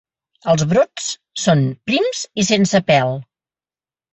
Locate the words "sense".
2.51-2.83